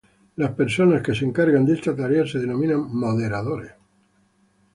Las 0.37 0.53
personas 0.53 1.03
que 1.03 1.13
se 1.13 1.25
encargan 1.25 1.63
de 1.63 1.75
esta 1.75 1.95
tarea 1.95 2.25
se 2.25 2.39
denominan 2.39 2.91
moderadores. 2.91 3.73